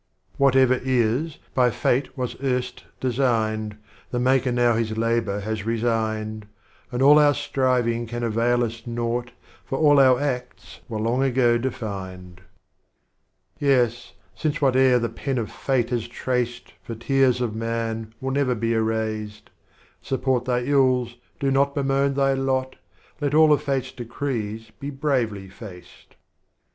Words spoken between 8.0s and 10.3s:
can avail us Naught, For all our